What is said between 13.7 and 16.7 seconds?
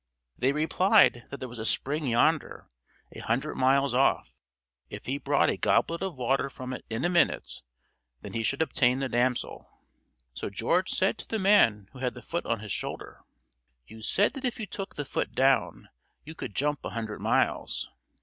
"You said that if you took the foot down, you could